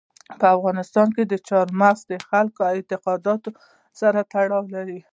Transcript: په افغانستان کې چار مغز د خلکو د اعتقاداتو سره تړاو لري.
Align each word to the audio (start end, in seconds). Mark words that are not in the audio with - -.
په 0.39 0.45
افغانستان 0.57 1.07
کې 1.15 1.23
چار 1.49 1.67
مغز 1.79 2.01
د 2.07 2.13
خلکو 2.27 2.59
د 2.65 2.69
اعتقاداتو 2.77 3.49
سره 3.99 4.19
تړاو 4.31 4.63
لري. 4.75 4.99